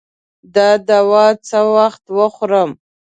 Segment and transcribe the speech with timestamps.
[0.55, 2.71] دا دوا څه وخت وخورم؟